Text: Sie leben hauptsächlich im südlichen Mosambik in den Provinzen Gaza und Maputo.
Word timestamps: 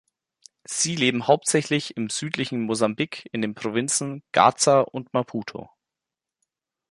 Sie 0.65 0.95
leben 0.95 1.27
hauptsächlich 1.27 1.95
im 1.95 2.09
südlichen 2.09 2.61
Mosambik 2.61 3.29
in 3.33 3.43
den 3.43 3.53
Provinzen 3.53 4.23
Gaza 4.31 4.79
und 4.81 5.13
Maputo. 5.13 5.69